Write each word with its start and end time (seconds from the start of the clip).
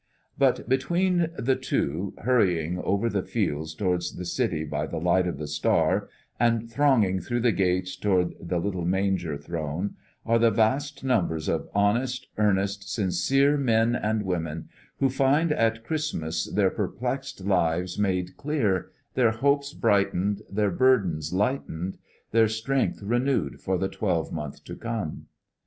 But 0.35 0.67
between 0.67 1.29
the 1.37 1.55
two, 1.55 2.15
hurrying 2.17 2.79
over 2.79 3.07
the 3.07 3.21
fields 3.21 3.75
toward 3.75 4.01
the 4.17 4.25
city 4.25 4.63
by 4.65 4.87
the 4.87 4.97
light 4.97 5.27
of 5.27 5.37
the 5.37 5.45
Star, 5.45 6.09
and 6.39 6.67
thronging 6.67 7.19
through 7.19 7.41
the 7.41 7.51
gates 7.51 7.95
toward 7.95 8.33
the 8.39 8.57
little 8.57 8.83
manger 8.83 9.37
throne, 9.37 9.93
are 10.25 10.39
the 10.39 10.49
vast 10.49 11.03
numbers 11.03 11.47
of 11.47 11.69
honest, 11.75 12.25
earnest, 12.39 12.91
sincere 12.91 13.57
men 13.57 13.95
and 13.95 14.23
women 14.23 14.69
who 14.97 15.07
find 15.07 15.51
at 15.51 15.83
Christmastide 15.83 16.55
their 16.55 16.71
perplexed 16.71 17.45
lives 17.45 17.99
made 17.99 18.37
clear, 18.37 18.89
their 19.13 19.29
hopes 19.29 19.71
brightened, 19.71 20.41
their 20.49 20.71
burdens 20.71 21.31
lightened, 21.31 21.99
their 22.31 22.47
strength 22.47 23.03
renewed 23.03 23.61
for 23.61 23.77
the 23.77 23.87
twelvemonth 23.87 24.63
to 24.63 24.75
come. 24.75 25.27